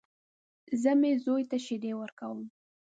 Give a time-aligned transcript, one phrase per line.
[0.81, 2.39] زه مې زوی ته شيدې ورکوم.